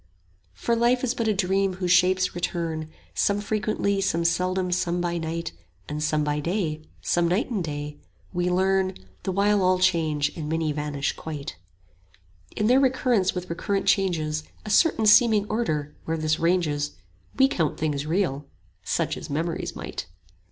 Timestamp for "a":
1.27-1.33, 14.65-14.71